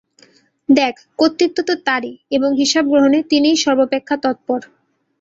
দেখ, 0.69 0.93
কর্তৃত্ব 1.19 1.57
তো 1.67 1.73
তাঁরই 1.87 2.13
এবং 2.31 2.49
হিসাব 2.61 2.83
গ্রহণে 2.91 3.19
তিনিই 3.31 3.61
সর্বাপেক্ষা 3.63 4.15
তৎপর। 4.23 4.59